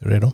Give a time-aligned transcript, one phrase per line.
[0.00, 0.32] Är du redo?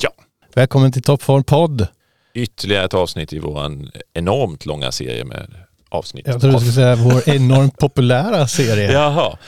[0.00, 0.10] Ja.
[0.54, 1.86] Välkommen till Toppform podd.
[2.34, 3.70] Ytterligare ett avsnitt i vår
[4.14, 5.54] enormt långa serie med
[5.88, 6.26] avsnitt.
[6.26, 8.92] Jag trodde du skulle säga vår enormt populära serie.
[8.92, 9.38] Jaha.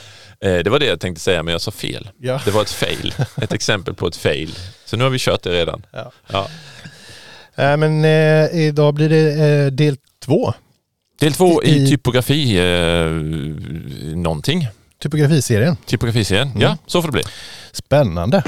[0.41, 2.09] Eh, Det var det jag tänkte säga men jag sa fel.
[2.19, 2.41] Ja.
[2.45, 3.13] Det var ett fail.
[3.41, 4.51] Ett exempel på ett fail.
[4.85, 5.85] Så nu har vi kört det redan.
[5.91, 6.11] Ja.
[6.31, 6.47] Ja.
[7.55, 10.53] Äh, men eh, idag blir det eh, del två.
[11.19, 13.09] Del två i I- typografi eh,
[14.15, 14.67] någonting.
[15.03, 15.75] Typografiserien.
[15.85, 16.49] Typografiserien.
[16.59, 17.23] Ja, så får det bli.
[17.71, 18.43] Spännande.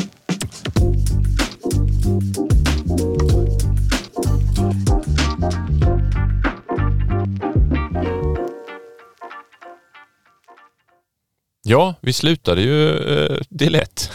[11.64, 14.12] Ja, vi slutade ju eh, del ett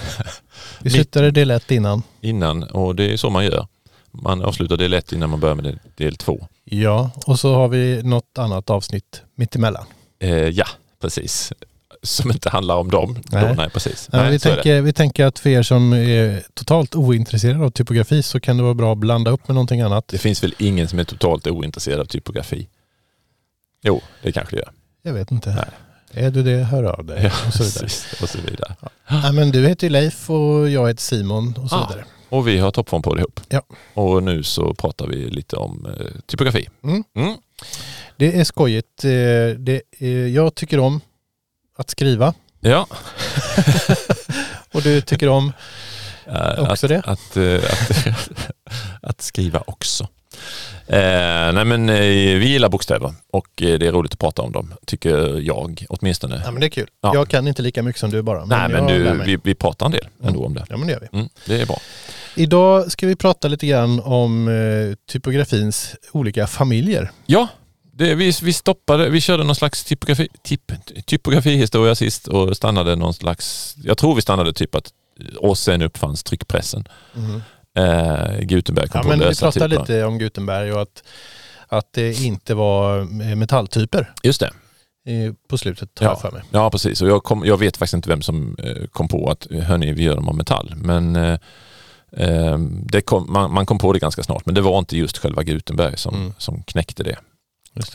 [0.83, 2.03] Vi slutade del ett innan.
[2.21, 3.67] innan och det är så man gör.
[4.11, 6.47] Man avslutar del ett innan man börjar med del två.
[6.65, 9.85] Ja, och så har vi något annat avsnitt mittemellan.
[10.19, 10.67] Eh, ja,
[11.01, 11.53] precis.
[12.03, 13.15] Som inte handlar om dem.
[13.33, 13.55] Nej, Nej.
[13.57, 14.09] Nej precis.
[14.13, 18.23] Nej, Nej, vi, tänker, vi tänker att för er som är totalt ointresserade av typografi
[18.23, 20.09] så kan det vara bra att blanda upp med någonting annat.
[20.09, 22.69] det finns väl ingen som är totalt ointresserad av typografi?
[23.83, 24.73] Jo, det kanske det gör.
[25.03, 25.51] Jag vet inte.
[25.55, 26.25] Nej.
[26.27, 27.23] Är du det, hör av dig.
[27.25, 27.87] Ja, och så vidare.
[28.23, 28.75] Och så vidare.
[29.09, 31.87] Ja, men du heter Leif och jag heter Simon och så Ja.
[31.91, 32.05] vidare.
[32.29, 33.41] Och vi har toppform på det ihop.
[33.49, 33.63] Ja.
[33.95, 36.69] Och nu så pratar vi lite om eh, typografi.
[36.85, 37.05] Mm.
[37.17, 37.35] Mm.
[38.17, 39.05] Det är skojigt.
[39.05, 39.11] Eh,
[39.59, 41.01] Det är, jag tycker om
[41.81, 42.87] att skriva Ja,
[44.73, 45.53] och du tycker om
[46.27, 47.03] eh, också att, det.
[47.05, 48.09] Att, eh, att,
[49.11, 50.09] att skriva också.
[50.87, 51.97] Eh, nej men eh,
[52.39, 56.43] vi gillar bokstäver och eh, det är roligt att prata om dem, tycker jag åtminstone.
[56.45, 56.89] Ja, men det är kul.
[57.03, 57.15] Ja.
[57.15, 58.45] Jag kan inte lika mycket som du bara.
[58.45, 60.65] nej men du, vi, vi pratar en del ändå om det.
[60.69, 61.19] Ja men det gör vi.
[61.19, 61.79] Mm, det är bra.
[62.35, 67.11] Idag ska vi prata lite grann om typografins olika familjer.
[67.27, 67.49] Ja,
[68.01, 70.73] det, vi, vi stoppade, vi körde någon slags typografi, typ,
[71.07, 74.93] typografihistoria sist och stannade någon slags, jag tror vi stannade typ att
[75.39, 76.85] och sen uppfanns tryckpressen.
[77.79, 79.81] Eh, Gutenberg kom Ja, på men vi lösa pratade typer.
[79.83, 81.03] lite om Gutenberg och att,
[81.69, 84.51] att det inte var eh, metalltyper Just det.
[85.07, 86.11] eh, på slutet har Ja.
[86.13, 86.43] jag för mig.
[86.51, 87.03] Ja, precis.
[87.03, 90.03] Och jag, kom, jag vet faktiskt inte vem som eh, kom på att hörni, vi
[90.03, 90.73] gör dem av metall.
[90.77, 91.39] Men eh,
[92.17, 92.59] eh,
[93.05, 94.47] kom, man, man kom på det ganska snart.
[94.47, 96.33] Men det var inte just själva Gutenberg som, Mm.
[96.39, 97.17] som knäckte det.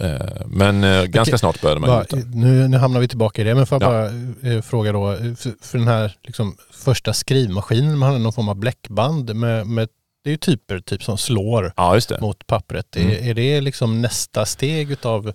[0.01, 2.19] Eh, men eh, ganska snart började man utan.
[2.19, 4.09] nu, nu hamnar vi tillbaka i det, men får jag Ja.
[4.41, 8.49] bara eh, fråga då, för, för den här liksom, första skrivmaskinen, man hade någon form
[8.49, 9.87] av bläckband med, med
[10.23, 12.21] det är ju typer typ som slår Ja, det.
[12.21, 12.95] mot pappret.
[12.95, 13.11] Mm.
[13.11, 15.33] Är, är det liksom nästa steg utav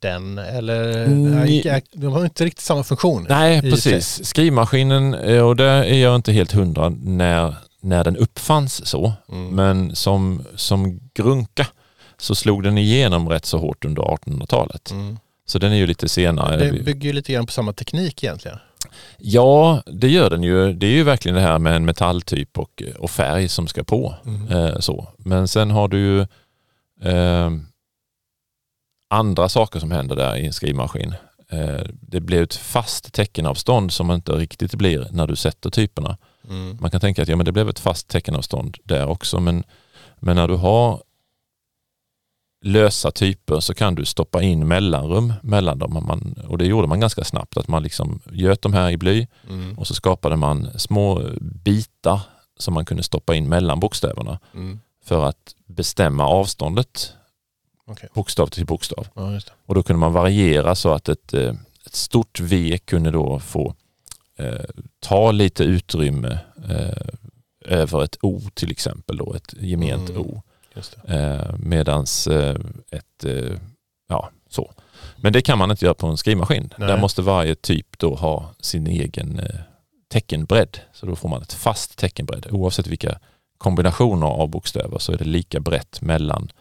[0.00, 1.04] den eller?
[1.04, 3.26] Mm, de har inte riktigt samma funktion.
[3.28, 4.24] Nej, precis.
[4.26, 9.12] Skrivmaskinen, och där är jag inte helt hundra när, när den uppfanns så.
[9.32, 9.48] Mm.
[9.48, 11.66] Men som, som grunka
[12.20, 14.90] så slog den igenom rätt så hårt under 1800-talet.
[14.90, 15.18] Mm.
[15.46, 16.56] Så den är ju lite senare.
[16.56, 18.58] Det bygger ju lite grann på samma teknik egentligen.
[19.18, 20.72] Ja, det gör den ju.
[20.72, 24.14] Det är ju verkligen det här med en metalltyp och, och färg som ska på.
[24.26, 24.48] Mm.
[24.48, 25.08] Eh, så.
[25.18, 26.20] Men sen har du ju
[27.10, 27.50] eh,
[29.08, 31.14] andra saker som händer där i en skrivmaskin.
[31.48, 36.16] Eh, det blir ett fast teckenavstånd som inte riktigt blir när du sätter typerna.
[36.48, 36.78] Mm.
[36.80, 39.64] Man kan tänka att ja, men det blev ett fast teckenavstånd där också men,
[40.18, 41.02] men när du har
[42.62, 45.96] lösa typer så kan du stoppa in mellanrum mellan dem.
[45.96, 48.96] Och Man, och det gjorde man ganska snabbt, att man liksom göt de här i
[48.96, 49.78] bly Mm.
[49.78, 52.20] och så skapade man små bitar
[52.58, 54.80] som man kunde stoppa in mellan bokstäverna Mm.
[55.04, 57.12] för att bestämma avståndet
[57.86, 58.08] Okej.
[58.14, 59.06] bokstav till bokstav.
[59.14, 59.40] Ja.
[59.66, 61.54] Och då kunde man variera så att ett, eh,
[61.86, 63.74] ett stort V kunde då få
[64.38, 64.64] eh,
[65.00, 66.38] ta lite utrymme
[66.68, 67.06] eh,
[67.64, 70.22] över ett O till exempel, då, ett gement Mm.
[70.22, 70.42] O.
[71.04, 72.56] Eh, medans eh,
[72.90, 73.56] ett, eh,
[74.08, 74.72] ja så.
[75.16, 76.74] Men det kan man inte göra på en skrivmaskin.
[76.78, 76.88] Nej.
[76.88, 79.60] Där måste varje typ då ha sin egen eh,
[80.08, 80.78] teckenbredd.
[80.92, 82.46] Så då får man ett fast teckenbredd.
[82.50, 83.18] Oavsett vilka
[83.58, 86.52] kombinationer av bokstäver så är det lika brett mellan,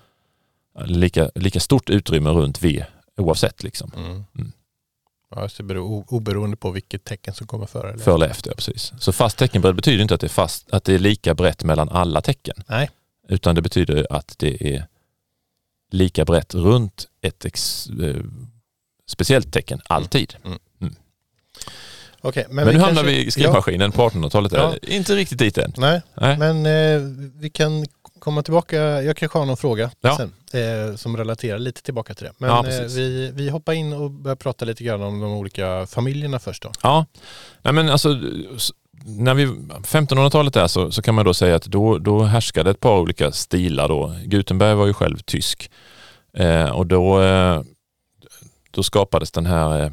[0.86, 2.86] lika, lika stort utrymme runt V
[3.18, 3.92] oavsett liksom.
[3.96, 4.26] Mm.
[4.38, 4.52] Mm.
[5.36, 7.90] Ja, just det beror, oberoende på vilket tecken som kommer före.
[7.90, 8.04] Eller?
[8.04, 8.94] Före eller efter, ja, precis.
[9.00, 11.90] Så fast teckenbredd betyder inte att det, är fast, att det är lika brett mellan
[11.90, 12.56] alla tecken.
[12.68, 12.90] Nej.
[13.30, 14.88] Utan det betyder att det är
[15.92, 18.16] lika brett runt ett ex, eh,
[19.08, 20.36] speciellt tecken alltid.
[22.22, 24.52] Okej, Men, vi nu hamnar kanske- vi i skrivmaskinen på 1800-talet.
[24.52, 24.76] Ja.
[24.82, 25.74] Inte riktigt dit än.
[25.76, 26.38] Ja, nej, Nej.
[26.38, 27.02] men eh,
[27.36, 27.86] vi kan
[28.30, 28.78] komma tillbaka.
[29.04, 30.18] Jag kanske har någon fråga Ja.
[30.18, 32.34] sen eh, som relaterar lite tillbaka till det.
[32.38, 35.88] Men Ja, eh, vi, vi hoppar in och börjar prata lite grann om de olika
[35.88, 36.72] familjerna först då.
[36.84, 37.06] Ja,
[37.62, 38.10] Nej, men alltså
[39.06, 42.80] när vi 1500-talet där så, så kan man då säga att då, då härskade ett
[42.80, 44.16] par olika stilar då.
[44.26, 45.72] Gutenberg var ju själv tysk
[46.34, 47.62] eh, och då, eh,
[48.72, 49.92] då skapades den här eh,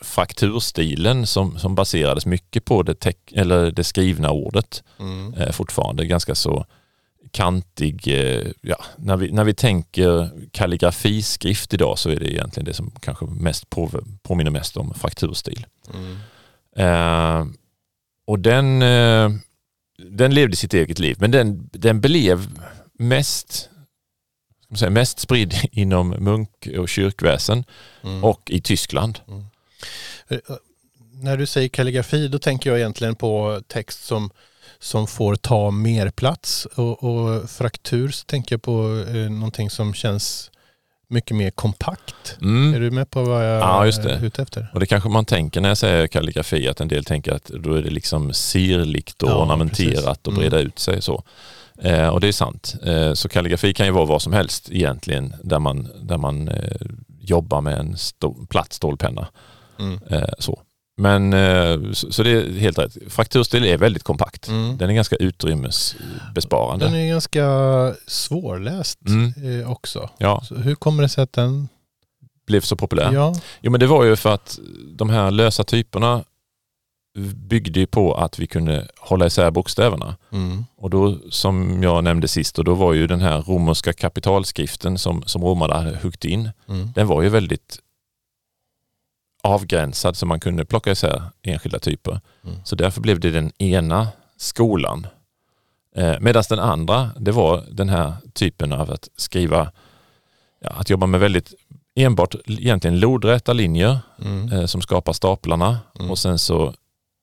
[0.00, 5.34] frakturstilen som, som baserades mycket på det, teck, eller det skrivna ordet Mm.
[5.34, 6.06] eh, fortfarande.
[6.06, 6.66] Ganska så
[7.32, 12.74] kantig, eh, ja, när, vi, när vi tänker kalligrafiskrift idag så är det egentligen det
[12.74, 13.90] som kanske mest på,
[14.22, 15.66] påminner mest om frakturstil.
[15.94, 16.16] Mm.
[16.76, 17.46] Eh,
[18.26, 19.30] och den, eh,
[19.98, 22.58] den levde sitt eget liv men den, den blev
[22.98, 23.68] mest,
[24.66, 27.64] ska säga, mest spridd inom munk och kyrkväsen
[28.04, 28.24] Mm.
[28.24, 29.20] och i Tyskland.
[30.28, 30.38] Eh,
[31.12, 34.30] När du säger kalligrafi då tänker jag egentligen på text som,
[34.82, 39.94] som får ta mer plats och, och fraktur så tänker jag på eh, någonting som
[39.94, 40.50] känns
[41.08, 42.36] mycket mer kompakt.
[42.40, 42.80] Är Mm.
[42.80, 44.12] du med på vad jag Ja, just det.
[44.14, 44.70] är ute efter?
[44.74, 47.74] Och det kanske man tänker när jag säger kalligrafi, att en del tänker att då
[47.74, 50.06] är det liksom sirligt och Ja, ornamenterat precis.
[50.26, 50.40] och Mm.
[50.40, 51.22] breda ut sig så.
[51.82, 52.74] Eh, och det är sant.
[52.86, 56.76] Eh, så kalligrafi kan ju vara vad som helst egentligen där man, där man eh,
[57.20, 59.28] jobbar med en stå, platt stålpenna.
[59.78, 60.00] Mm.
[60.10, 60.60] Eh, så.
[61.02, 62.96] Men så, så det är helt rätt.
[63.08, 64.48] Frakturstil är väldigt kompakt.
[64.48, 64.76] Mm.
[64.78, 66.84] Den är ganska utrymmesbesparande.
[66.84, 67.46] Den är ganska
[68.06, 69.60] svårläst Mm.
[69.60, 70.10] eh, också.
[70.18, 71.68] Ja, Så hur kommer det sig att den...
[72.46, 73.12] blev så populär.
[73.12, 73.34] Ja.
[73.60, 74.58] Jo men det var ju för att
[74.96, 76.24] de här lösa typerna
[77.34, 80.16] byggde ju på att vi kunde hålla isär bokstäverna.
[80.32, 80.64] Mm.
[80.76, 85.22] Och då som jag nämnde sist, och då var ju den här romerska kapitalskriften som,
[85.26, 86.92] som romarna hade huggit in, Mm.
[86.94, 87.78] den var ju väldigt
[89.42, 92.20] avgränsad så man kunde plocka isär enskilda typer.
[92.44, 92.56] Mm.
[92.64, 95.06] Så därför blev det den ena skolan.
[95.96, 99.72] Eh, Medan den andra, det var den här typen av att skriva,
[100.60, 101.54] ja, att jobba med väldigt
[101.94, 104.52] enbart egentligen lodräta linjer Mm.
[104.52, 106.10] eh, som skapar staplarna Mm.
[106.10, 106.74] och sen så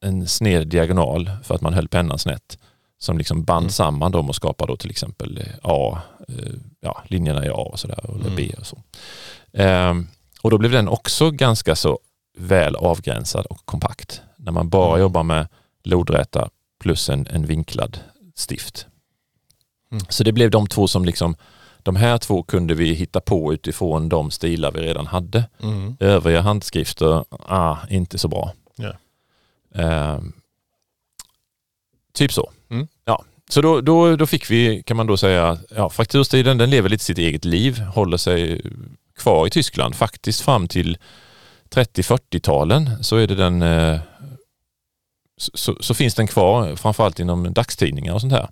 [0.01, 2.57] en sned diagonal för att man höll pennan snett
[2.97, 3.71] som liksom band Mm.
[3.71, 6.35] samman dem och skapade då till exempel eh, A, eh,
[6.79, 8.35] ja, linjerna i A och sådär, eller Mm.
[8.35, 8.83] B och så.
[9.53, 10.07] Ehm,
[10.41, 11.99] och då blev den också ganska så
[12.39, 14.21] väl avgränsad och kompakt.
[14.37, 15.01] När man bara Mm.
[15.01, 15.47] jobbar med
[15.83, 16.49] lodräta
[16.79, 17.99] plus en, en vinklad
[18.35, 18.87] stift.
[19.91, 20.03] Mm.
[20.09, 21.35] Så det blev de två som liksom,
[21.83, 25.43] de här två kunde vi hitta på utifrån de stilar vi redan hade.
[25.63, 25.97] Mm.
[25.99, 28.53] Övriga handskrifter, ah, inte så bra.
[28.75, 28.93] Ja.
[29.75, 30.33] Ehm,
[32.13, 32.51] typ så.
[32.69, 32.87] Mm.
[33.05, 33.23] Ja.
[33.49, 37.03] Så då, då, då fick vi, kan man då säga, ja, frakturstilen den lever lite
[37.03, 38.61] sitt eget liv, håller sig
[39.17, 39.95] kvar i Tyskland.
[39.95, 40.97] Faktiskt fram till
[41.75, 43.99] 30-40-talen så är det den eh,
[45.37, 48.49] så, så, finns den kvar, framförallt inom dagstidningar och sånt här.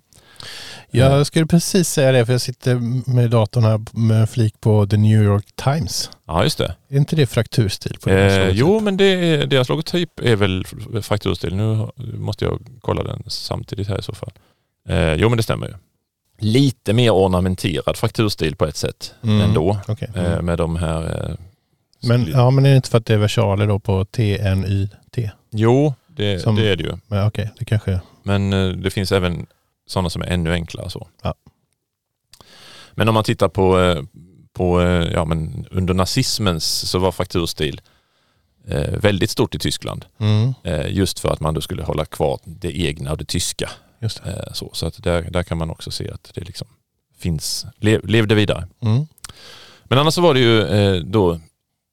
[0.90, 2.74] Jag skulle precis säga det för jag sitter
[3.10, 6.10] med datorn här med en flik på The New York Times.
[6.26, 6.76] Ja, just det.
[6.88, 7.96] Är inte det frakturstil?
[8.02, 10.64] På Eh, jo, men det deras logotyp är väl
[11.02, 11.54] frakturstil.
[11.56, 14.32] Nu måste jag kolla den samtidigt här i så fall.
[14.88, 15.74] Eh, jo, men det stämmer ju.
[16.40, 19.40] Lite mer ornamenterad frakturstil på ett sätt Mm.
[19.40, 19.78] ändå.
[19.88, 20.46] Eh, Mm.
[20.46, 21.36] med de här...
[22.02, 25.30] Men, ja, men är det inte för att det är versaler då på TNYT?
[25.50, 26.92] Jo, det, Som- det är det ju.
[27.06, 28.00] Men okej, det kanske...
[28.22, 29.46] Men eh, det finns även
[29.86, 30.90] sådana som är ännu enklare.
[30.90, 31.08] så.
[31.22, 31.34] Ja.
[32.94, 34.02] Men om man tittar på, eh,
[34.52, 37.80] på eh, ja, men under nazismens så var frakturstil
[38.68, 40.04] eh, väldigt stort i Tyskland.
[40.18, 40.54] Mm.
[40.88, 43.70] Just för att man då skulle hålla kvar det egna och det tyska.
[44.00, 44.50] Just det.
[44.54, 46.66] Så så att där, där kan man också se att det liksom
[47.18, 48.68] finns, le, levde vidare.
[48.82, 49.06] Mm.
[49.84, 51.40] Men annars så var det ju då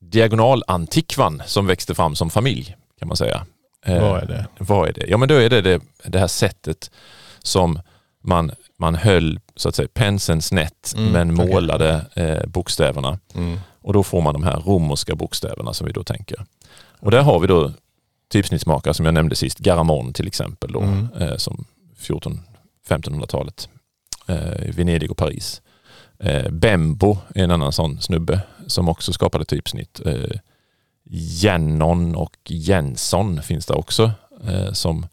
[0.09, 3.45] diagonalantikvan som växte fram som familj kan man säga.
[3.85, 4.45] Eh, Vad är det?
[4.59, 5.05] Vad är det?
[5.07, 6.91] Ja men då är det det, det här sättet
[7.39, 7.79] som
[8.23, 13.19] man, man höll så att säga penseln snett Mm, men målade eh, bokstäverna.
[13.35, 13.59] Mm.
[13.81, 16.45] Och då får man de här romerska bokstäverna som vi då tänker.
[16.99, 17.71] Och där har vi då
[18.31, 21.07] typsnittsmakare som jag nämnde sist, Garamond till exempel då, Mm.
[21.19, 21.65] eh, som
[21.99, 23.69] 1400-1500-talet
[24.27, 25.61] eh, Venedig och Paris.
[26.25, 30.01] Eh, Bembo är en annan sån snubbe som också skapade typsnitt.
[30.05, 30.39] Eh,
[31.09, 34.11] Jennon och Jensson finns det också
[34.47, 35.07] eh, som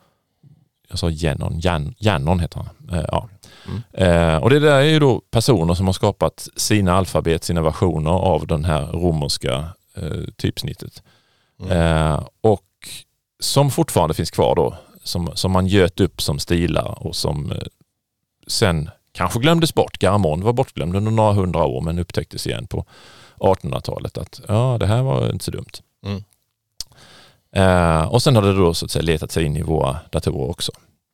[0.89, 2.99] jag sa Jennon, Jan, Jannon heter han.
[2.99, 3.29] Eh, ja.
[3.67, 3.83] Mm.
[3.93, 8.11] Eh, och det där är ju då personer som har skapat sina alfabet, sina versioner
[8.11, 11.03] av den här romerska eh, typsnittet.
[11.61, 11.79] Mm.
[11.79, 12.69] Eh, och
[13.41, 17.53] som fortfarande finns kvar då, som, som man göt upp som stilar och som
[18.47, 19.99] sen kanske glömdes bort.
[19.99, 22.85] Garamond var bortglömd under några hundra år men upptäcktes igen på
[23.39, 25.73] 1800-talet att ja, det här var inte så dumt.
[26.07, 26.23] Mm.
[27.57, 30.51] Eh, och sen har det då så att säga letat sig in i våra datorer
[30.51, 30.73] också.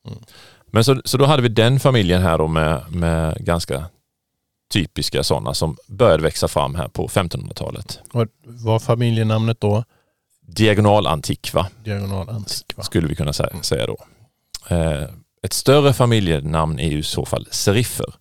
[0.09, 0.19] Mm.
[0.67, 3.85] Men så, så då hade vi den familjen här då med, med ganska
[4.73, 8.01] typiska sådana som började växa fram här på 1500-talet.
[8.13, 9.85] Och var familjenamnet då?
[10.47, 12.83] Diagonalantikva Diagonal antikva.
[12.83, 13.63] skulle vi kunna säga, Mm.
[13.63, 13.97] säga då.
[14.77, 15.03] Eh,
[15.43, 18.15] ett större familjenamn är ju i så fall seriffer.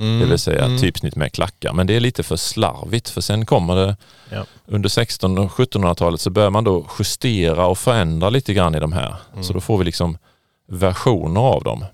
[0.00, 0.20] Mm.
[0.20, 0.78] det vill säga Mm.
[0.78, 1.72] typsnitt med klackar.
[1.72, 3.96] Men det är lite för slarvigt för sen kommer det
[4.30, 4.44] Ja.
[4.66, 8.92] under 1600 och 1700-talet så börjar man då justera och förändra lite grann i de
[8.92, 9.14] här.
[9.32, 9.44] Mm.
[9.44, 10.18] Så då får vi liksom
[10.68, 11.84] versioner av dem.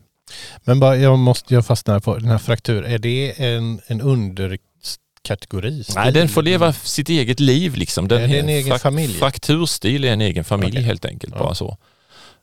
[0.65, 2.85] Men bara, jag måste jag fastna på den här fraktur.
[2.85, 5.85] Är det en, en underkategori?
[5.95, 8.09] Nej, den får leva sitt eget liv liksom.
[8.09, 9.15] Den Är det en egen familj?
[9.15, 10.83] Frakturstil är en egen familj Okej.
[10.83, 11.35] helt enkelt.
[11.37, 11.43] Ja.
[11.43, 11.77] Bara så.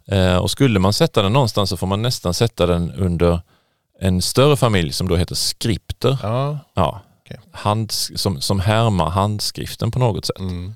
[0.08, 3.42] Eh, och skulle man sätta den någonstans så får man nästan sätta den under
[4.00, 6.18] en större familj som då heter skripter.
[6.24, 6.60] Ja.
[6.74, 7.02] Ja.
[7.26, 7.40] Okej.
[7.52, 10.40] Hands, som, som härmar handskriften på något sätt.
[10.40, 10.74] Mm.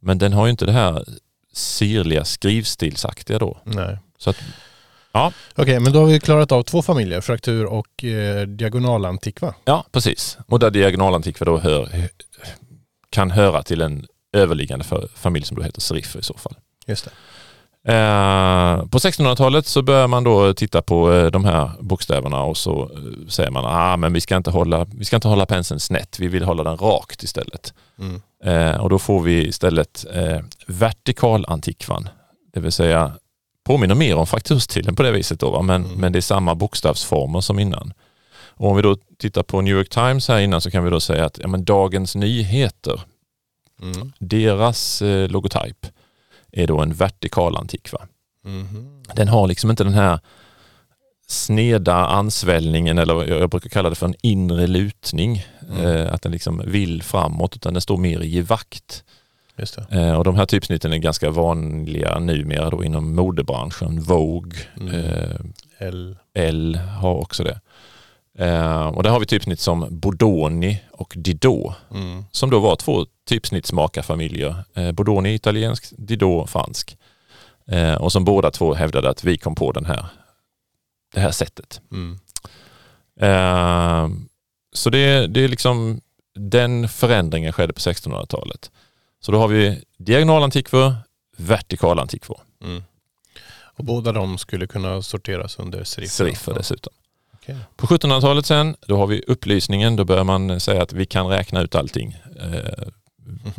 [0.00, 1.04] Men den har ju inte det här
[1.52, 3.58] sirliga skrivstilsaktiga då.
[3.64, 3.98] Nej.
[4.18, 4.36] Så att,
[5.54, 7.20] Okej, men då har vi klarat av två familjer.
[7.20, 9.54] Fraktur och eh, diagonalantikva.
[9.64, 10.38] ja, precis.
[10.46, 12.08] Och där diagonalantikva då hör,
[13.10, 16.54] kan höra till en överliggande familj som då heter seriffer i så fall.
[16.86, 17.10] Just det.
[17.88, 22.82] Eh, på 1600-talet så börjar man då titta på eh, de här bokstäverna och så
[22.82, 26.18] eh, säger man ah, men vi ska inte hålla, vi ska inte hålla penseln snett,
[26.18, 27.74] vi vill hålla den rakt istället.
[27.98, 28.20] Mm.
[28.80, 32.08] Och då får vi istället eh, vertikalantikvan,
[32.52, 33.12] det vill säga
[33.66, 35.62] påminner mer om frakturstilen på det viset då, va?
[35.62, 35.96] Men, Mm.
[36.00, 37.92] men det är samma bokstavsformer som innan.
[38.56, 41.00] Och om vi då tittar på New York Times här innan så kan vi då
[41.00, 43.00] säga att ja, men Dagens Nyheter,
[43.82, 44.12] Mm.
[44.18, 45.86] deras logotyp
[46.56, 47.98] är då en vertikalantikva.
[48.44, 49.02] Mhm.
[49.16, 50.20] Den har liksom inte den här
[51.26, 55.44] sneda ansvällningen eller jag brukar kalla det för en inre lutning.
[55.70, 55.86] Mm.
[55.86, 59.04] Eh, att den liksom vill framåt utan den står mer i vakt.
[59.90, 64.00] Eh, och de här typsnitten är ganska vanliga numera då inom modebranschen.
[64.02, 64.94] Vogue, Mm.
[64.94, 65.36] eh,
[65.78, 66.16] L.
[66.34, 67.60] L har också det.
[68.38, 72.24] Eh, och där har vi typsnitt som Bodoni och Didot Mm.
[72.30, 74.64] som då var två typsnittsmakarfamiljer.
[74.74, 76.96] Eh, Bodoni italiensk, Didot fransk.
[77.66, 80.06] Eh, och som båda två hävdade att vi kom på den här,
[81.14, 81.80] det här sättet.
[81.92, 82.18] Mm.
[83.20, 84.08] Eh,
[84.72, 86.00] så det, det är liksom
[86.34, 88.70] den förändringen skedde på 1600-talet.
[89.20, 90.94] Så då har vi diagonalantikvor,
[91.36, 92.40] vertikalantikvor.
[92.64, 92.82] Mm.
[93.76, 96.14] Och båda de skulle kunna sorteras under seriffer.
[96.14, 96.92] Seriffer dessutom.
[97.34, 97.56] Okej.
[97.76, 99.96] På 1700-talet sen, då har vi upplysningen.
[99.96, 102.16] Då börjar man säga att vi kan räkna ut allting.
[102.40, 102.88] Eh.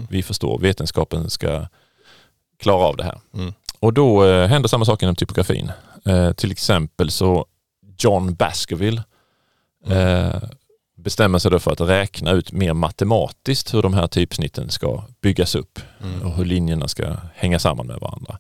[0.10, 1.68] Vi förstår, vetenskapen ska
[2.60, 3.20] klara av det här.
[3.34, 3.54] Mm.
[3.80, 5.72] Och då eh, händer samma sak inom typografin.
[6.06, 7.46] Eh, till exempel så
[7.98, 9.04] John Baskerville
[9.88, 10.36] eh,
[10.98, 15.56] bestämmer sig då för att räkna ut mer matematiskt hur de här typsnitten ska byggas
[15.56, 16.22] upp Mm.
[16.22, 18.40] och hur linjerna ska hänga samman med varandra.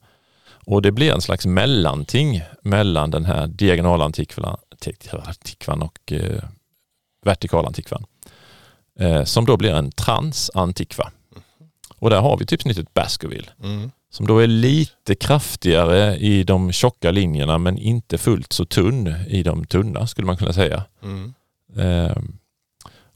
[0.65, 4.57] Och det blir en slags mellanting mellan den här diagonalantikvan
[5.25, 6.43] antikvan och eh,
[7.25, 8.05] vertikalantikvan.
[8.99, 11.11] Eh, som då blir en transantikva.
[11.99, 13.91] Och där har vi typsnittet Baskerville Mm.
[14.09, 19.43] som då är lite kraftigare i de tjocka linjerna men inte fullt så tunn i
[19.43, 20.83] de tunna skulle man kunna säga.
[21.03, 21.33] Mm.
[21.77, 22.17] Eh,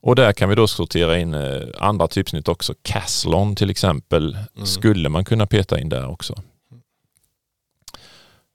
[0.02, 2.74] och där kan vi då sortera in eh, andra typsnitt också.
[2.82, 4.66] Caslon till exempel Mm.
[4.68, 6.36] skulle man kunna peta in där också.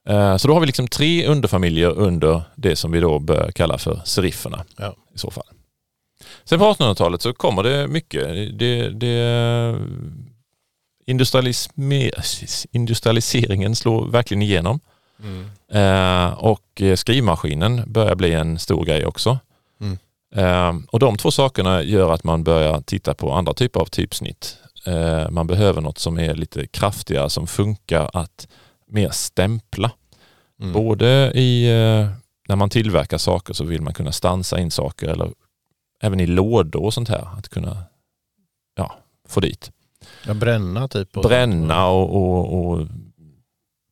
[0.07, 3.77] Eh, så då har vi liksom tre underfamiljer under det som vi då bör kalla
[3.77, 4.95] för serifferna Ja.
[5.15, 5.45] i så fall.
[6.43, 8.59] Sen på 1800-talet så kommer det mycket.
[8.59, 9.75] Det, det,
[12.71, 14.79] industrialiseringen slår verkligen igenom.
[15.23, 15.45] Mm.
[15.71, 19.39] Eh, och eh, skrivmaskinen börjar bli en stor grej också.
[19.81, 19.97] Mm.
[20.35, 24.57] Eh, och de två sakerna gör att man börjar titta på andra typer av typsnitt.
[24.85, 28.47] Eh, man behöver något som är lite kraftigare som funkar att
[28.87, 29.91] mer stämpla.
[30.61, 30.73] Mm.
[30.73, 31.67] Både i
[32.47, 35.31] när man tillverkar saker så vill man kunna stansa in saker eller
[36.01, 37.27] även i lådor och sånt här.
[37.37, 37.77] Att kunna
[38.75, 38.95] ja,
[39.27, 39.71] få dit.
[40.27, 41.17] Ja, bränna typ.
[41.17, 42.87] och Bränna och, och, och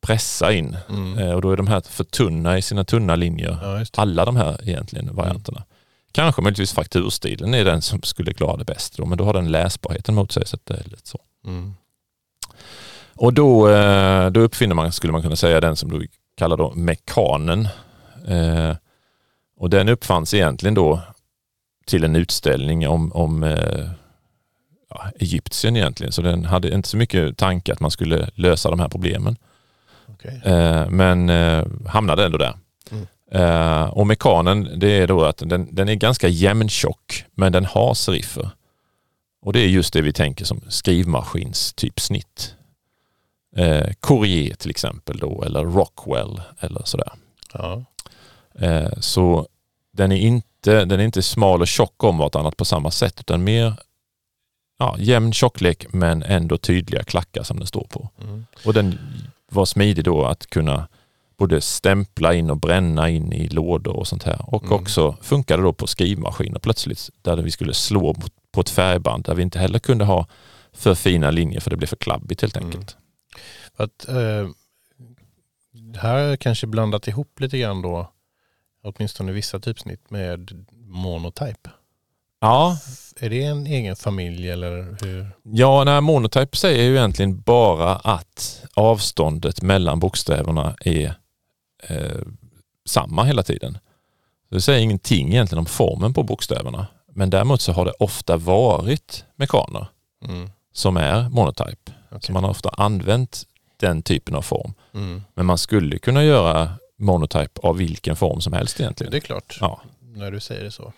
[0.01, 0.77] pressa in.
[0.89, 1.17] Mm.
[1.17, 3.57] Eh, Och då är de här för tunna i sina tunna linjer.
[3.62, 3.86] Ja.
[4.01, 5.63] Alla de här egentligen varianterna.
[6.12, 8.98] Kanske möjligtvis frakturstilen är den som skulle klara det bäst.
[8.98, 10.48] Då, men då har den läsbarheten mot sig.
[10.48, 11.19] Så att det är lite så.
[11.45, 11.74] Mm.
[13.15, 16.07] Och då, eh, då uppfinner man, skulle man kunna säga, den som du
[16.38, 17.67] kallar då mekanen.
[18.27, 18.75] Eh,
[19.57, 21.01] Och den uppfanns egentligen då
[21.85, 23.89] till en utställning om, om eh,
[24.89, 26.11] ja, Egyptien egentligen.
[26.11, 29.37] Så den hade inte så mycket tanke att man skulle lösa de här problemen.
[30.07, 30.41] Okej.
[30.45, 32.57] Eh, men eh, hamnade ändå där.
[32.91, 33.07] Mm.
[33.31, 37.93] Eh, och mekanen det är då att den, den är ganska jämntjock men den har
[37.93, 38.49] seriffer.
[39.41, 42.55] Och det är just det vi tänker som skrivmaskins typ snitt.
[43.55, 47.11] Eh, Courier till exempel då eller Rockwell eller sådär.
[47.53, 47.83] Ja.
[48.59, 49.47] Eh, så
[49.91, 53.43] den är, inte, den är inte smal och tjock om vartannat på samma sätt utan
[53.43, 53.74] mer
[54.79, 58.10] ja, jämn tjocklek men ändå tydliga klackar som den står på.
[58.22, 58.46] Mm.
[58.65, 59.00] Och den
[59.51, 60.88] var smidig då att kunna
[61.38, 64.53] både stämpla in och bränna in i lådor och sånt här.
[64.55, 64.75] Och Mm.
[64.75, 68.15] också funkade då på skrivmaskiner plötsligt där vi skulle slå
[68.51, 70.27] på ett färgband där vi inte heller kunde ha
[70.74, 72.70] för fina linjer för det blev för klabbigt helt Mm.
[72.70, 72.98] enkelt.
[73.77, 74.50] För att, eh,
[76.01, 78.12] här kanske blandat ihop lite grann då,
[78.83, 81.69] åtminstone vissa typsnitt med monotype.
[82.41, 82.77] Ja,
[83.19, 85.27] Är det en egen familj eller hur?
[85.43, 91.15] Ja, nej, monotype säger ju egentligen bara att avståndet mellan bokstäverna är
[91.87, 92.21] eh,
[92.85, 93.77] samma hela tiden.
[94.49, 96.87] Det säger ingenting egentligen om formen på bokstäverna.
[97.15, 99.87] Men däremot så har det ofta varit mekaner
[100.25, 100.49] Mm.
[100.73, 101.91] som är monotype.
[102.09, 102.19] okej.
[102.21, 103.43] Så man har ofta använt
[103.77, 104.73] den typen av form.
[104.93, 105.21] Mm.
[105.33, 106.71] Men man skulle kunna göra
[107.03, 109.13] monotype av vilken form som helst Det egentligen.
[109.13, 109.81] är klart, Ja.
[110.01, 110.93] när du säger det så.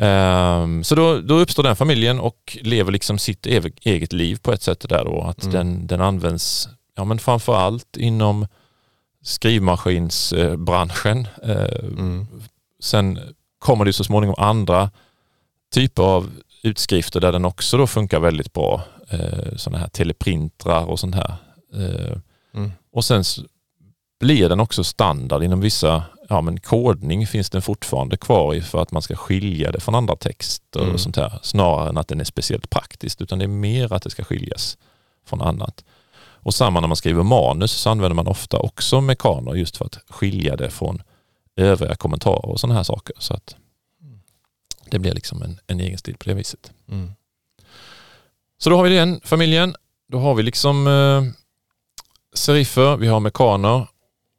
[0.00, 4.62] Ehm, så då, då uppstår den familjen och lever liksom sitt eget liv på ett
[4.62, 5.20] sätt där då.
[5.22, 5.54] Att Mm.
[5.54, 8.46] den, den används ja, men framför allt inom
[9.22, 11.28] skrivmaskinsbranschen.
[11.42, 12.26] Eh, Mm.
[12.80, 13.18] Sen
[13.58, 14.90] kommer det så småningom andra
[15.74, 16.30] typer av
[16.62, 18.82] utskrifter där den också då funkar väldigt bra.
[19.10, 21.34] Eh, sådana här teleprintrar och sånt här.
[22.54, 22.72] Mm.
[22.92, 23.24] och sen
[24.22, 28.82] blir den också standard inom vissa, ja men kodning finns den fortfarande kvar i för
[28.82, 30.94] att man ska skilja det från andra texter Mm.
[30.94, 31.38] och sånt här.
[31.42, 34.78] Snarare än att den är speciellt praktiskt utan det är mer att det ska skiljas
[35.26, 35.84] från annat.
[36.44, 39.98] Och samma när man skriver manus så använder man ofta också mekaner just för att
[40.08, 41.02] skilja det från
[41.56, 43.16] övriga kommentarer och sådana här saker.
[43.18, 43.56] Så att
[44.90, 46.72] det blir liksom en, en egen stil på det viset.
[46.88, 47.12] Mm.
[48.58, 49.74] Så då har vi den familjen.
[50.08, 51.22] Då har vi liksom eh,
[52.34, 53.86] seriffer, vi har mekaner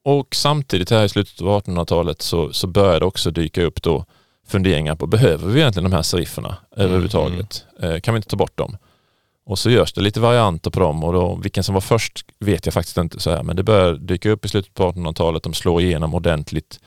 [0.04, 4.06] och samtidigt här i slutet av 1800-talet så, så börjar det också dyka upp då
[4.48, 7.66] funderingar på behöver vi egentligen de här serifferna överhuvudtaget?
[7.82, 8.78] Eh, kan vi inte ta bort dem?
[9.46, 12.66] Och så görs det lite varianter på dem och då, vilken som var först vet
[12.66, 15.44] jag faktiskt inte så här men det börjar dyka upp i slutet på 1800-talet.
[15.44, 16.80] De slår igenom ordentligt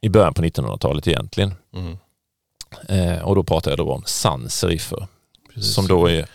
[0.00, 1.54] i början på 1900-talet egentligen.
[1.74, 1.98] Mm.
[2.88, 5.06] Eh, och då pratar jag då om sans-seriffer
[5.54, 5.74] Precis.
[5.74, 6.26] som då är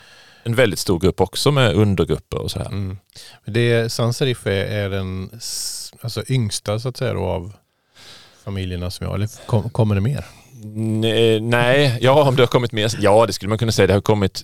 [0.48, 2.68] en väldigt stor grupp också med undergrupper och så här.
[2.68, 2.98] Mm.
[3.46, 5.30] Det, sans är, är den
[6.02, 7.54] alltså, yngsta så att säga då, av
[8.44, 10.26] familjerna som jag, eller kom, kommer det mer?
[10.64, 13.88] Nej, nej, ja om det har kommit mer, ja det skulle man kunna säga.
[13.88, 14.44] Det har kommit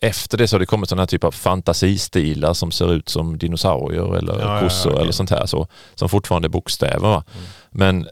[0.00, 3.38] efter det så har det kommit sådana här typ av fantasistilar som ser ut som
[3.38, 5.02] dinosaurier eller Ja, ja, kossor okej.
[5.02, 7.14] eller sånt här så, som fortfarande är bokstäver.
[7.14, 7.22] Mm.
[7.70, 8.08] Men,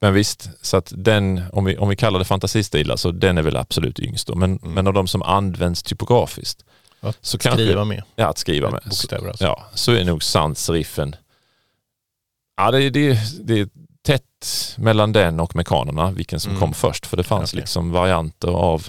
[0.00, 3.42] men visst, så att den, om vi, om vi kallar det fantasistilar så den är
[3.42, 4.34] väl absolut yngst då.
[4.34, 4.74] Men, Mm.
[4.74, 6.64] men av de som används typografiskt,
[7.02, 9.44] Att Så kanske- skriva med ja att skriva med, så, alltså.
[9.44, 11.16] ja, så är nog sans-riffen,
[12.56, 13.68] ja det, det, det är
[14.02, 16.60] tätt mellan den och mekanerna, vilken som Mm.
[16.60, 17.06] kom först.
[17.06, 17.60] För det fanns Okej.
[17.60, 18.88] liksom varianter av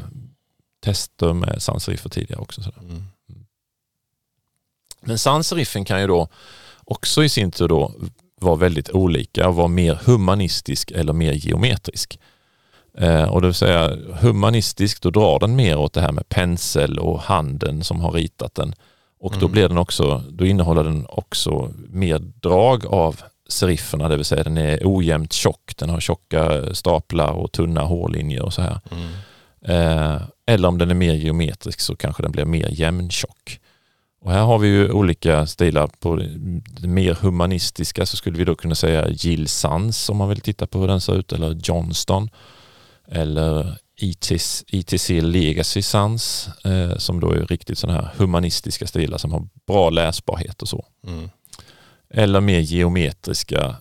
[0.83, 2.63] tester med sans-riffer tidigare också.
[2.63, 2.79] Sådär.
[2.79, 3.03] Mm.
[5.01, 6.27] Men sans-riffen kan ju då
[6.85, 7.91] också i sin tur då
[8.41, 12.19] vara väldigt olika och vara mer humanistisk eller mer geometrisk.
[12.97, 16.99] Eh, och det vill säga humanistisk, då drar den mer åt det här med pensel
[16.99, 18.73] och handen som har ritat den.
[19.19, 19.51] Och då Mm.
[19.51, 24.57] blir den också, då innehåller den också mer drag av serifferna, det vill säga den
[24.57, 28.79] är ojämnt tjock, den har tjocka staplar och tunna hårlinjer och så här.
[28.91, 29.07] Mm.
[29.65, 33.59] Eh, eller om den är mer geometrisk så kanske den blir mer jämntjock.
[34.21, 35.87] Och här har vi ju olika stilar.
[35.87, 36.15] På
[36.79, 40.67] det mer humanistiska så skulle vi då kunna säga Jill Sans om man vill titta
[40.67, 42.29] på hur den ser ut, eller Johnston.
[43.07, 43.77] Eller
[44.71, 49.89] ETC Legacy Sans eh, som då är riktigt sådana här humanistiska stilar som har bra
[49.89, 50.85] läsbarhet och så.
[51.07, 51.29] Mm.
[52.09, 53.75] Eller mer geometriska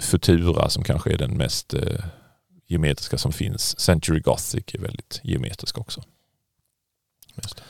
[0.00, 2.04] Futura som kanske är den mest eh,
[2.66, 3.80] geometriska som finns.
[3.80, 6.02] Century Gothic är väldigt geometrisk också.
[7.42, 7.62] Just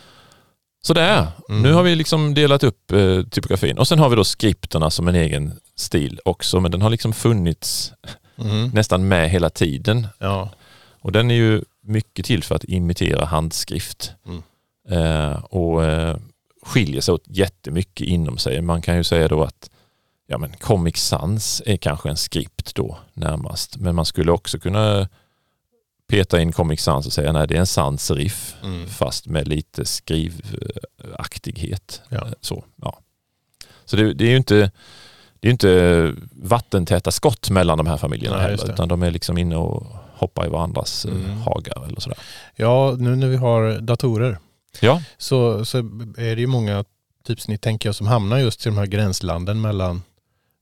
[0.82, 0.86] det.
[0.86, 1.62] Sådär, Mm.
[1.62, 3.78] nu har vi liksom delat upp eh, typografin.
[3.78, 7.12] Och sen har vi då skripterna som en egen stil också, men den har liksom
[7.12, 7.92] funnits
[8.38, 8.68] Mm.
[8.70, 10.06] nästan med hela tiden.
[10.18, 10.50] Ja.
[11.00, 14.12] Och den är ju mycket till för att imitera handskrift.
[14.26, 14.42] Mm.
[14.90, 16.16] Eh, och eh,
[16.62, 18.60] skiljer sig åt jättemycket inom sig.
[18.62, 19.70] Man kan ju säga då att
[20.26, 23.76] ja, men Comic Sans är kanske en skript då närmast.
[23.76, 25.08] Men man skulle också kunna
[26.10, 28.86] peta in Comic Sans och säga nej det är en sans serif Mm.
[28.86, 32.02] fast med lite skrivaktighet.
[32.08, 32.16] Ja.
[32.18, 32.98] Eh, Så, ja.
[33.84, 34.70] så det, det är ju inte
[35.40, 39.38] det är inte vattentäta skott mellan de här familjerna Nej, heller, utan de är liksom
[39.38, 41.36] inne och hoppar i varandras eh, Mm.
[41.38, 42.18] hagar eller sådär.
[42.56, 44.38] ja, nu när vi har datorer
[44.80, 45.78] Ja, så, så
[46.16, 46.84] är det ju många
[47.24, 50.02] typsnitt tänker jag som hamnar just i de här gränslanden mellan,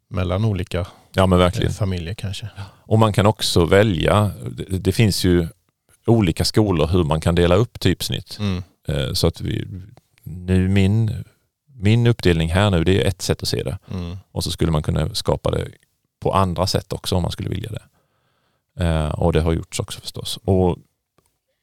[0.09, 1.73] mellan olika ja men eh, verkligen.
[1.73, 2.49] familjer kanske.
[2.61, 5.49] Och man kan också välja, det, det finns ju
[6.07, 8.39] olika skolor hur man kan dela upp typsnitt.
[8.41, 8.63] Mm.
[8.89, 9.65] Eh, Så att vi,
[10.23, 11.25] nu min
[11.81, 13.79] min uppdelning här nu, det är ett sätt att se det.
[13.91, 14.17] Mm.
[14.33, 15.69] Och så skulle man kunna skapa det
[16.21, 17.83] på andra sätt också om man skulle vilja det.
[18.85, 20.39] Eh, och det har gjorts också förstås.
[20.45, 20.77] Och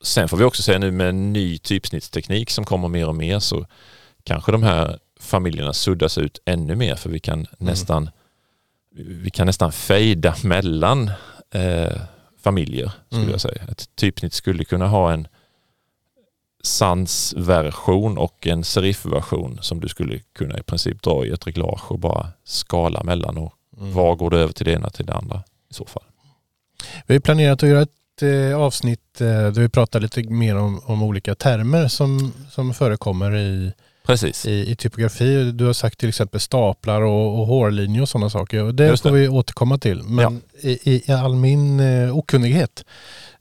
[0.03, 3.39] sen får vi också säga nu med en ny typsnittsteknik som kommer mer och mer
[3.39, 3.65] så
[4.23, 8.09] kanske de här familjerna suddas ut ännu mer för vi kan nästan
[8.97, 11.11] vi kan nästan fejda mellan
[11.53, 11.97] eh,
[12.43, 13.31] familjer skulle Mm.
[13.31, 13.61] jag säga.
[13.71, 15.27] Ett typsnitt skulle kunna ha en
[16.63, 21.99] sans-version och en serif-version som du skulle kunna i princip dra i ett reglage och
[21.99, 23.93] bara skala mellan och Mm.
[23.93, 26.03] var går det över till det ena till det andra i så fall.
[27.07, 30.81] Vi har planerat att göra ett eh, avsnitt eh, där vi pratar lite mer om,
[30.85, 33.73] om olika termer som, som förekommer i,
[34.05, 34.45] Precis.
[34.45, 35.51] i, i typografi.
[35.51, 38.63] Du har sagt till exempel staplar och, och hårlinjer och sådana saker.
[38.63, 39.15] Och det Just får det.
[39.19, 40.03] vi återkomma till.
[40.03, 42.85] Men i, i all min eh, okunnighet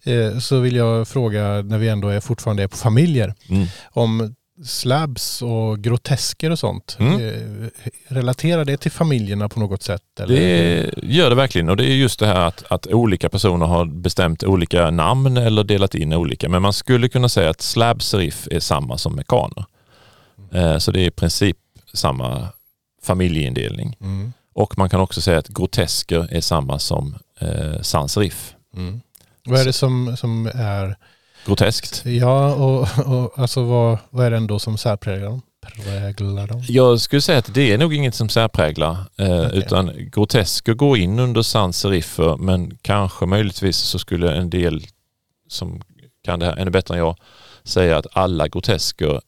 [0.05, 3.67] eh, så vill jag fråga när vi ändå är fortfarande är på familjer Mm.
[3.91, 6.97] om slabs och grotesker och sånt.
[7.01, 7.21] Mm.
[7.29, 7.69] Eh,
[8.09, 10.03] relaterar det till familjerna på något sätt?
[10.21, 10.37] Eller?
[10.37, 13.85] Det gör det verkligen och det är just det här att, att olika personer har
[13.85, 16.49] bestämt olika namn eller delat in olika.
[16.49, 19.65] Men man skulle kunna säga att slab serif är samma som mekaner.
[20.55, 21.57] Eh, Så det är i princip
[21.93, 22.49] samma
[23.03, 23.97] familjeindelning.
[24.01, 24.33] Mm.
[24.55, 28.17] Och man kan också säga att grotesker är samma som eh, sans.
[28.77, 29.01] Mm.
[29.45, 30.97] Vad är det som, som är
[31.47, 32.03] Groteskt.
[32.07, 35.43] Ja, och, och alltså vad, vad är det ändå som särpräglar dem?
[35.63, 36.63] Präglar dem?
[36.69, 39.59] Jag skulle säga att det är nog inget som särpräglar eh, Okej.
[39.59, 44.87] utan grotesker går in under sans seriffer men kanske möjligtvis så skulle en del
[45.49, 45.83] som
[46.25, 47.17] kan det här ännu bättre än jag
[47.65, 49.21] säga att alla grotesker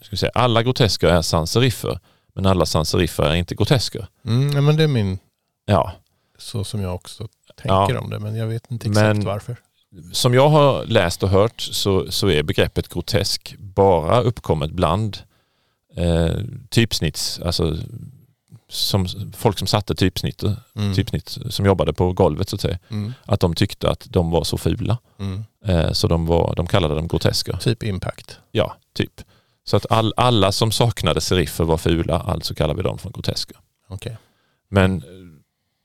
[0.00, 1.98] ska vi säga, alla grotesker är sans seriffer
[2.34, 4.06] men alla sans seriffer är inte grotesker.
[4.24, 5.18] Mm, ja, men det är min,
[5.66, 5.92] Ja,
[6.38, 7.98] så som jag också tänker Ja.
[8.00, 9.56] om det, men jag vet inte exakt Men- varför.
[10.12, 15.18] som jag har läst och hört så, så är begreppet grotesk bara uppkommet bland
[15.96, 16.34] eh,
[16.70, 17.76] typsnitts, alltså
[18.72, 19.06] som,
[19.36, 20.42] folk som satte typsnitt,
[20.76, 20.94] Mm.
[20.94, 23.12] typsnitt som jobbade på golvet så att säga, Mm.
[23.24, 24.98] att de tyckte att de var så fula.
[25.18, 25.44] Mm.
[25.64, 27.56] Eh, så de, var, de kallade dem groteska.
[27.56, 28.38] Typ impact.
[28.52, 29.20] Ja, typ.
[29.64, 33.54] Så att all, alla som saknade seriffer var fula, alltså kallar vi dem för groteska.
[33.88, 34.16] Okej.
[34.70, 35.02] Men eh,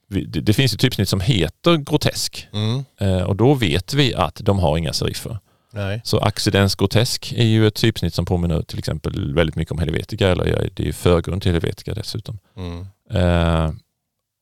[0.10, 2.86] vi, det, det finns ju typsnitt som heter grotesk Mm.
[3.00, 5.39] eh, och då vet vi att de har inga seriffer.
[5.71, 6.01] Nej.
[6.03, 10.27] Så accidens grotesk är ju ett typsnitt som påminner till exempel väldigt mycket om Helvetica,
[10.27, 12.39] eller det är förgrund till Helvetica dessutom.
[12.56, 12.88] Mm.
[13.12, 13.71] Eh,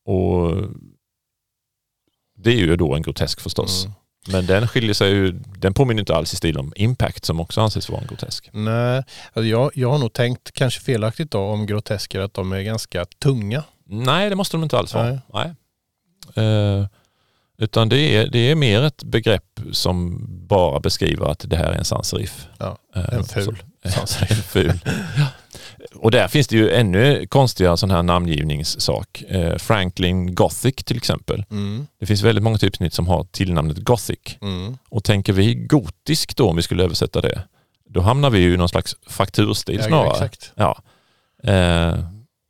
[0.06, 0.56] och
[2.38, 3.86] det är ju då en grotesk förstås.
[3.86, 3.96] Mm.
[4.28, 7.62] Men den skiljer sig ju, den påminner inte alls i stil om Impact som också
[7.62, 8.50] anses vara en grotesk.
[8.54, 12.62] Nej, alltså jag, jag har nog tänkt, kanske felaktigt då, om grotesker att de är
[12.62, 13.64] ganska tunga.
[13.86, 15.20] Nej, det måste de inte alls vara.
[15.34, 15.54] Nej.
[16.36, 16.46] Nej.
[16.46, 16.88] Eh,
[17.58, 21.78] utan det är, det är mer ett begrepp som bara beskriver att det här är
[21.78, 22.48] en sansriff.
[22.58, 24.32] Ja, Eh, en ful sansriff.
[24.38, 24.80] en ful.
[25.18, 25.26] Ja.
[25.96, 29.24] Och där finns det ju ännu konstigare sån här namngivningssak.
[29.28, 31.46] Eh, Franklin Gothic till exempel.
[31.52, 31.88] Mm.
[32.00, 34.38] Det finns väldigt många typsnitt som har tillnamnet Gothic.
[34.42, 34.78] Mm.
[34.90, 37.42] Och tänker vi gotisk då om vi skulle översätta det,
[37.90, 40.12] då hamnar vi ju i någon slags frakturstil Ja, snarare.
[40.12, 40.52] exakt.
[40.56, 40.82] Ja.
[41.44, 42.00] Eh,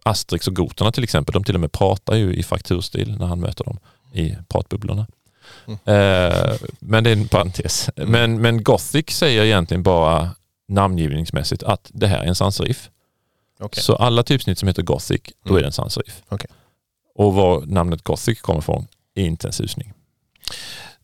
[0.03, 3.39] Asterix och goterna till exempel, de till och med pratar ju i frakturstil när han
[3.39, 3.79] möter dem
[4.15, 5.07] i pratbubblorna.
[5.67, 5.79] Mm.
[5.85, 7.89] Eh, men det är en parentes.
[7.95, 8.09] Mm.
[8.11, 10.29] Men, men Gothic säger egentligen bara
[10.67, 12.89] namngivningsmässigt att det här är en sansrif.
[13.59, 13.83] Okej.
[13.83, 15.57] Så alla typsnitt som heter Gothic, då Mm.
[15.57, 16.21] är det en sansrif.
[16.29, 16.49] Okej.
[17.15, 19.93] Och var namnet Gothic kommer ifrån är inte en susning.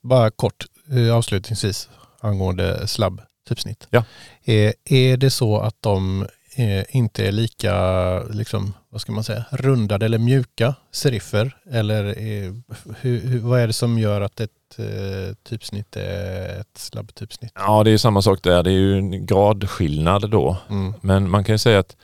[0.02, 3.88] Bara kort eh, avslutningsvis angående slabb typsnitt.
[3.90, 4.04] Ja.
[4.46, 9.46] Är, är det så att de eh, inte är lika, liksom, vad ska man säga,
[9.52, 11.58] rundade eller mjuka seriffer?
[11.72, 12.62] Eller är,
[13.02, 17.52] hur, vad är det som gör att ett eh, typsnitt är ett slabb typsnitt?
[17.56, 18.64] Ja, det är samma sak där.
[18.64, 20.58] Det är ju en gradskillnad då.
[20.70, 20.94] Mm.
[21.02, 21.96] Men man kan ju säga att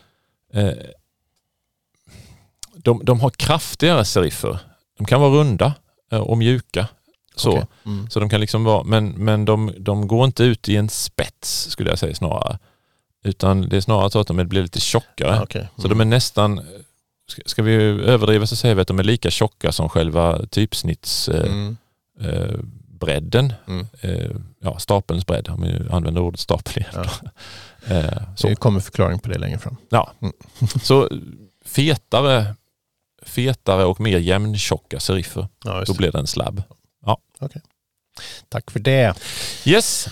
[0.53, 0.71] eh,
[2.73, 4.59] de, de har kraftigare seriffer.
[4.97, 5.73] De kan vara runda
[6.11, 6.87] eh, och mjuka.
[7.35, 7.65] Så, Okej.
[7.85, 8.09] Mm.
[8.09, 11.69] så de kan liksom vara, men, men de, de går inte ut i en spets
[11.69, 12.59] skulle jag säga snarare.
[13.27, 15.39] Utan det är snarare så att de blir lite tjockare.
[15.39, 15.69] Ah, okej.
[15.77, 16.61] Så de är nästan,
[17.45, 21.77] ska, vi överdriva så säger vi att de är lika tjocka som själva typsnittsbredden.
[23.67, 23.87] Mm.
[24.01, 24.09] Eh.
[24.09, 24.21] Mm.
[24.25, 26.91] eh, ja, stapelns bredd, om vi använder ordet stapel igen.
[26.93, 27.09] Ja.
[27.89, 28.47] Eh, så.
[28.47, 29.77] Det kommer förklaring på det längre fram.
[29.89, 30.11] Ja.
[30.19, 30.33] Mm.
[30.83, 31.09] Så
[31.65, 32.55] fetare,
[33.21, 35.47] fetare och mer jämntjocka seriffer.
[35.63, 36.63] Ja, Då blir det en slabb.
[38.49, 39.13] Tack för det.
[39.65, 40.07] Yes!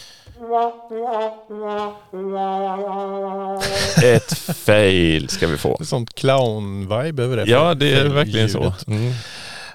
[4.04, 5.78] Ett fail ska vi få.
[5.84, 7.44] Sånt clown-vibe över det.
[7.52, 8.74] Ja, det är verkligen så.
[8.88, 9.14] Mm.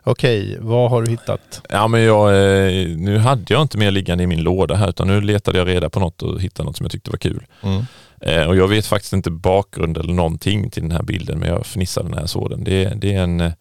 [0.02, 1.62] Okej, vad har du hittat?
[1.68, 5.09] Ja, men jag, eh, nu hade jag inte mer liggande i min låda här utan
[5.09, 7.46] nu letade jag reda på något och hittade något som jag tyckte var kul.
[7.62, 7.85] Mm.
[8.20, 11.66] Eh, och jag vet faktiskt inte bakgrund eller någonting till den här bilden, men jag
[11.66, 12.64] fnissade när jag såg den.
[12.64, 13.52] Det, är- det är en, eh,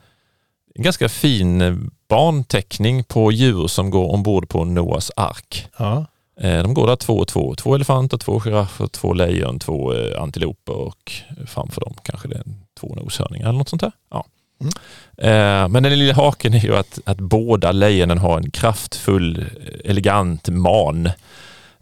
[0.75, 5.67] en ganska fin barnteckning på djur som går ombord på Noas ark.
[5.77, 6.05] Ja.
[6.41, 7.55] Eh, De går där två och två.
[7.55, 11.11] Två elefanter, två giraffer, två lejon, två eh, antiloper och
[11.47, 12.43] framför dem kanske det är
[12.79, 13.91] två noshörningar eller något sånt där.
[14.11, 14.25] Ja.
[14.61, 14.73] Mm.
[15.17, 19.45] Eh, Men den lilla haken är ju att, att båda lejonen har en kraftfull,
[19.85, 21.09] elegant man.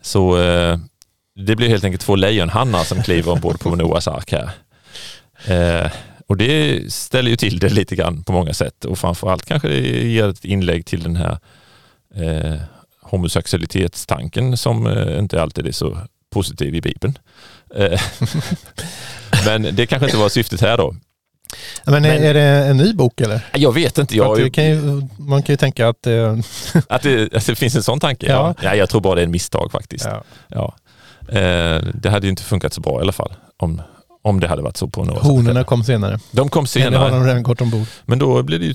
[0.02, 0.36] Så
[1.36, 4.50] det blir helt enkelt två lejonhannar som kliver ombord på Noas ark här.
[6.28, 10.08] Och det ställer ju till det lite grann på många sätt och framförallt kanske det
[10.08, 11.38] ger ett inlägg till den här
[12.15, 12.62] eh,
[13.10, 15.98] homosexualitetstanken som eh, inte alltid är så
[16.34, 17.17] positiv i Bibeln.
[17.76, 18.02] Eh,
[19.46, 20.96] Men det kanske inte var syftet här då.
[21.86, 23.41] Men, är, Men- är det en ny bok eller?
[23.54, 26.08] Jag vet inte, jag, kan ju, man kan ju tänka att...
[26.08, 26.38] eh,
[26.89, 28.26] att, det, att det finns en sån tanke.
[28.26, 28.34] Ja.
[28.62, 28.70] Ja.
[28.70, 28.76] Ja.
[28.76, 30.06] jag tror bara det är en misstag faktiskt.
[30.06, 30.24] ja.
[30.48, 30.76] Ja.
[31.93, 33.82] Det hade ju inte funkat så bra i alla fall om,
[34.28, 36.20] om det hade varit så på något Honorna kom senare.
[36.32, 37.88] De kom Eller har senare, de redan gått ombord?
[38.06, 38.74] men då blev det ju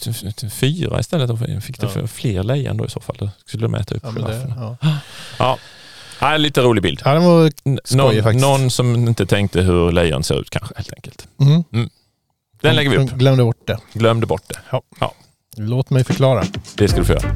[0.50, 1.28] fyra istället.
[1.28, 2.06] Då fick det Ja.
[2.06, 3.16] fler lejon då i så fall.
[3.18, 4.76] Då skulle de äta upp Ja, men det, ja.
[5.38, 5.58] Ja.
[6.20, 7.02] Ja, lite rolig bild.
[7.04, 7.50] ja, den var...
[7.84, 8.42] Skojig Någon, faktiskt.
[8.42, 11.26] någon som inte tänkte hur lejon ser ut kanske helt enkelt.
[11.40, 11.88] Mm.
[12.62, 13.10] Den lägger vi upp.
[13.10, 13.78] De glömde bort det.
[13.92, 14.80] Glömde bort det.
[15.56, 16.44] Låt mig förklara.
[16.76, 17.34] Det ska du få göra.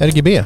[0.00, 0.44] RGB,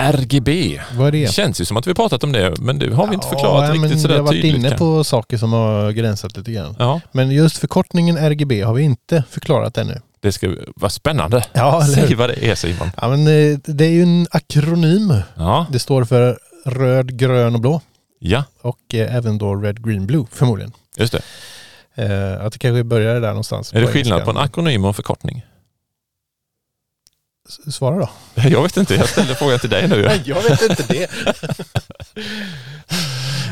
[0.00, 0.80] RGB.
[0.96, 1.32] vad är det?
[1.32, 3.82] Känns ju som att vi pratat om det, men det har vi inte förklarat ja,
[3.82, 4.54] riktigt sådär Vi har varit tydligt.
[4.66, 6.76] inne på saker som har gränsat lite grann.
[6.78, 10.00] Ja, Men just förkortningen RGB har vi inte förklarat ännu.
[10.20, 11.44] det ska vara spännande.
[11.52, 12.90] Ja, eller Säg vad det är Simon.
[13.00, 15.14] Ja, men eh, det är ju en akronym.
[15.34, 17.80] Ja, Det står för röd, grön och blå.
[18.18, 20.72] ja Och eh, även då red, green, blue förmodligen.
[20.96, 21.22] just det.
[21.94, 23.72] Eh, att det kanske börjar där någonstans.
[23.74, 25.42] Är det skillnad på en akronym och en förkortning?
[27.50, 28.08] Svara då.
[28.48, 30.08] Jag vet inte, jag ställer frågan till dig nu.
[30.24, 31.10] jag vet inte det.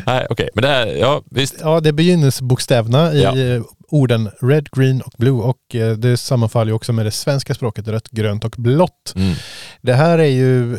[0.06, 1.54] Nej, okej, men det här, ja visst.
[1.60, 3.38] Ja, det är begynnelsebokstäverna i Ja.
[3.38, 5.32] eh, orden red, green och blue.
[5.42, 9.12] Och eh, det sammanfaller ju också med det svenska språket rött, grönt och blått.
[9.16, 9.34] Mm.
[9.82, 10.78] Det här är ju...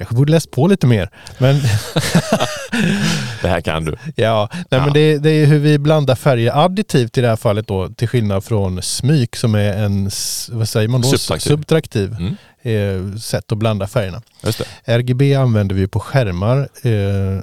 [0.00, 1.10] Kanske borde läst på lite mer.
[1.38, 1.56] Men
[3.42, 3.96] Det här kan du.
[4.16, 4.84] ja, nej, Ja.
[4.84, 7.88] Men det, det är hur vi blandar färger additivt i det här fallet då.
[7.88, 10.10] Till skillnad från smyk som är en,
[10.50, 11.08] vad säger man då?
[11.08, 11.48] Subtraktiv.
[11.50, 13.10] Subtraktiv Mm.
[13.12, 14.22] eh, sätt att blanda färgerna.
[14.84, 17.40] RGB använder vi på skärmar, eh,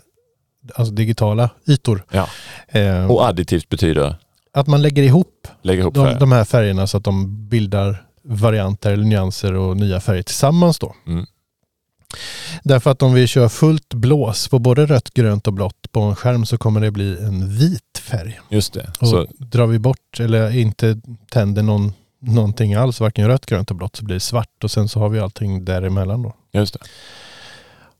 [0.76, 2.04] alltså digitala ytor.
[2.12, 2.28] Ja.
[2.67, 4.15] Eh, Och additivt betyder
[4.54, 8.91] att man lägger ihop lägga ihop de, de här färgerna så att de bildar varianter
[8.91, 10.96] eller nyanser och nya färger tillsammans då.
[11.08, 11.26] Mm.
[12.63, 16.15] Därför att om vi kör fullt blås på både rött, grönt och blått på en
[16.15, 18.39] skärm så kommer det bli en vit färg.
[18.50, 18.91] Just det.
[19.00, 20.98] Och Så, drar vi bort eller inte
[21.32, 24.88] tänder någon, någonting alls, varken rött, grönt och blått, så blir det svart och sen
[24.88, 26.34] så har vi allting däremellan då.
[26.52, 26.80] just det.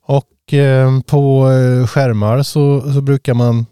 [0.06, 3.66] Och eh, på eh, skärmar så, så brukar man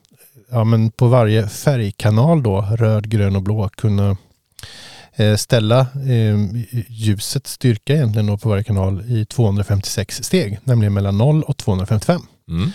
[0.52, 4.18] ja, men på varje färgkanal då, röd, grön och blå, kunna
[5.38, 6.38] ställa eh,
[6.88, 12.22] ljusets styrka egentligen då på varje kanal i 256 steg, nämligen mellan 0 och 255.
[12.50, 12.72] Mm.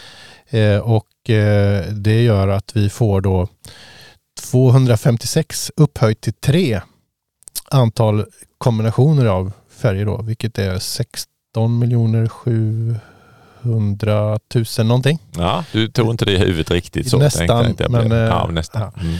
[0.50, 3.48] Eh, och eh, det gör att vi får då
[4.50, 6.80] 256 upphöjt till 3
[7.70, 8.24] antal
[8.58, 14.38] kombinationer av färger då, vilket är 16 miljoner 700
[14.78, 15.18] 000 någonting.
[15.36, 17.18] Ja, du tog inte det i huvudet riktigt så.
[17.18, 18.82] Nästan, tänkte jag men, eh, ja, nästan.
[18.82, 18.92] ja.
[19.02, 19.16] Mm.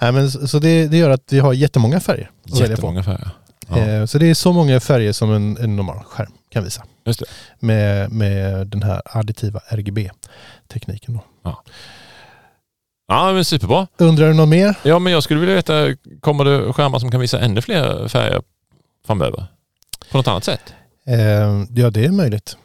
[0.00, 2.70] Nej, men, så det, det gör att vi har jättemånga färger att välja på.
[2.72, 3.30] Jättemånga färger.
[3.68, 3.78] Ja.
[3.78, 6.84] Eh, så det är så många färger som en, en normal skärm kan visa.
[7.06, 7.26] Just det.
[7.66, 11.14] Med, med den här additiva RGB-tekniken.
[11.42, 11.62] Då.
[13.08, 13.86] ja, men superbra.
[13.98, 14.74] Undrar du något mer?
[14.82, 18.42] Ja, men jag skulle vilja veta, kommer det skärmar som kan visa ännu fler färger
[19.06, 19.46] framöver?
[20.10, 20.74] På något annat sätt?
[21.06, 21.16] Eh,
[21.74, 22.56] ja, det är möjligt.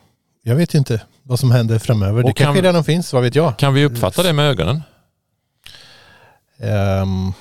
[0.44, 2.24] Jag vet inte vad som händer framöver.
[2.24, 3.58] det Och kan- kanske redan finns, vad vet jag.
[3.58, 4.82] Kan vi uppfatta det med ögonen?
[6.64, 7.34] Ehm,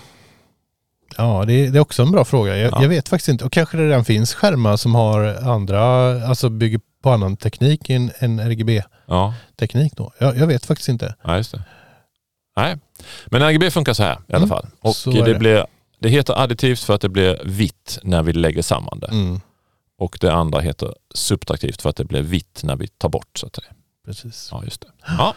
[1.17, 2.57] ja, det, det är också en bra fråga.
[2.57, 2.83] Jag, Ja.
[2.83, 3.45] jag vet faktiskt inte.
[3.45, 5.83] Och kanske det redan finns skärmar som har andra,
[6.27, 10.13] alltså bygger på annan teknik än, än RGB-teknik Ja, då.
[10.19, 11.15] Jag, jag vet faktiskt inte.
[11.25, 11.63] ja just det.
[12.57, 12.77] Nej,
[13.27, 14.67] men RGB funkar så här i alla Mm, fall.
[14.81, 15.39] Och så det, det.
[15.39, 15.67] Blir,
[15.99, 19.07] det heter additivt för att det blir vitt när vi lägger samman det.
[19.07, 19.41] Mm,
[19.99, 23.39] Och det andra heter subtraktivt för att det blir vitt när vi tar bort.
[23.39, 23.69] Så att säga.
[24.07, 24.49] Precis.
[24.51, 24.87] Ja, just det.
[25.19, 25.35] Ja.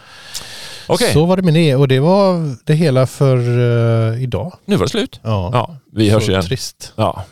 [0.86, 3.36] Okej, Så var det med det och det var det hela för
[4.14, 4.52] eh, idag.
[4.64, 5.20] nu var det slut.
[5.22, 6.42] Ja, Ja, vi hörs så igen.
[6.44, 6.92] trist.
[6.96, 7.24] Ja,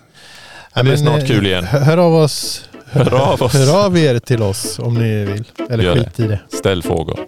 [0.75, 1.65] det blir snart eh, kul igen.
[1.65, 2.69] Hör, av oss.
[2.87, 3.53] Hör av oss.
[3.53, 5.45] Hör av er till oss om ni vill.
[5.71, 6.01] Eller Gör det.
[6.05, 6.41] skit i det.
[6.59, 7.21] ställ frågor.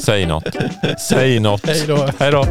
[0.00, 0.44] Säg något.
[1.08, 1.66] Säg något.
[1.66, 2.08] Hej då.
[2.18, 2.46] Hej då.